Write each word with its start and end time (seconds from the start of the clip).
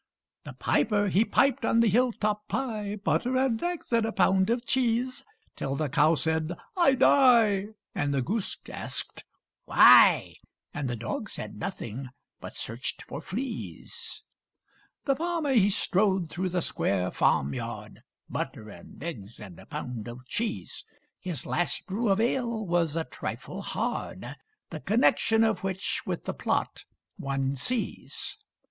The 0.45 0.53
piper 0.53 1.09
he 1.09 1.23
piped 1.23 1.63
on 1.63 1.79
the 1.79 1.87
hill 1.87 2.11
top 2.11 2.51
high, 2.51 2.95
(Butter 2.95 3.37
and 3.37 3.61
eggs 3.61 3.93
and 3.93 4.03
a 4.03 4.11
pound 4.11 4.49
of 4.49 4.65
cheese) 4.65 5.23
Till 5.55 5.75
the 5.75 5.89
cow 5.89 6.15
said 6.15 6.53
"I 6.75 6.95
die," 6.95 7.67
and 7.93 8.11
the 8.11 8.23
goose 8.23 8.57
asked 8.67 9.25
"Why?" 9.65 10.37
And 10.73 10.89
the 10.89 10.95
dog 10.95 11.29
said 11.29 11.55
nothing, 11.59 12.09
but 12.39 12.55
searched 12.55 13.03
for 13.07 13.21
fleas. 13.21 14.23
The 15.05 15.15
farmer 15.15 15.53
he 15.53 15.69
strode 15.69 16.31
through 16.31 16.49
the 16.49 16.63
square 16.63 17.11
farmyard; 17.11 18.01
(Butter 18.27 18.69
and 18.71 19.03
eggs 19.03 19.39
and 19.39 19.59
a 19.59 19.67
pound 19.67 20.07
of 20.07 20.25
cheese) 20.25 20.83
His 21.19 21.45
last 21.45 21.85
brew 21.85 22.09
of 22.09 22.19
ale 22.19 22.65
was 22.65 22.95
a 22.95 23.03
trifle 23.03 23.61
hard 23.61 24.35
The 24.71 24.79
connection 24.79 25.43
of 25.43 25.63
which 25.63 26.01
with 26.07 26.25
the 26.25 26.33
plot 26.33 26.85
one 27.17 27.55
sees. 27.55 28.39